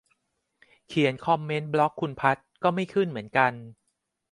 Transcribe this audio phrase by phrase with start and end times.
[0.87, 3.53] เขียนคอมเมนต์บล็อกคุณภัทร ก็ไม่ขึ้นเหมือนกัน